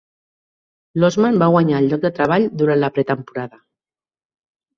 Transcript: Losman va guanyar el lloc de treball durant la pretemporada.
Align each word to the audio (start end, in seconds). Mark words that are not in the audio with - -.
Losman 1.03 1.37
va 1.43 1.49
guanyar 1.55 1.81
el 1.83 1.89
lloc 1.91 2.01
de 2.07 2.11
treball 2.21 2.47
durant 2.63 2.81
la 2.85 2.91
pretemporada. 2.97 3.61